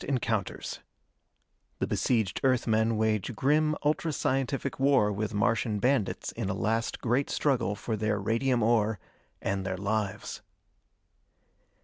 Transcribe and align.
][Sidenote: 0.01 0.79
The 1.77 1.85
besieged 1.85 2.41
Earth 2.43 2.65
men 2.65 2.97
wage 2.97 3.35
grim, 3.35 3.75
ultra 3.85 4.11
scientific 4.11 4.79
war 4.79 5.11
with 5.11 5.31
Martian 5.35 5.77
bandits 5.77 6.31
in 6.31 6.49
a 6.49 6.55
last 6.55 7.01
great 7.01 7.29
struggle 7.29 7.75
for 7.75 7.95
their 7.95 8.19
radium 8.19 8.63
ore 8.63 8.99
and 9.43 9.63
their 9.63 9.77
lives. 9.77 10.41